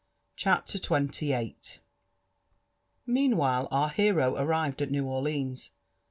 CHAPTER 0.35 0.79
XXVIIL 0.79 1.77
Meanwhile, 3.05 3.67
our 3.69 3.89
hero 3.89 4.33
arrived 4.35 4.81
at 4.81 4.89
New 4.89 5.05
Orleans. 5.05 5.69